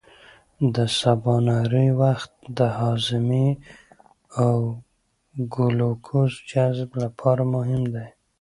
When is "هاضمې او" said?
2.79-4.55